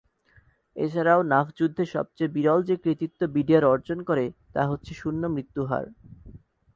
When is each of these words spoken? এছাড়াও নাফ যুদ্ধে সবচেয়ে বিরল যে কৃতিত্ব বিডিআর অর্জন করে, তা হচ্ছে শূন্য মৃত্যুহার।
এছাড়াও 0.75 1.21
নাফ 1.23 1.47
যুদ্ধে 1.57 1.83
সবচেয়ে 1.85 2.33
বিরল 2.35 2.59
যে 2.63 2.75
কৃতিত্ব 2.83 3.19
বিডিআর 3.35 3.63
অর্জন 3.65 3.99
করে, 4.09 4.25
তা 4.55 4.61
হচ্ছে 4.65 4.91
শূন্য 4.93 5.23
মৃত্যুহার। 5.35 5.85